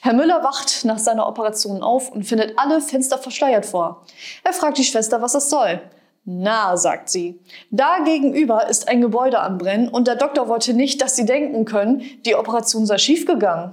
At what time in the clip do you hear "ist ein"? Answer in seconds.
8.68-9.00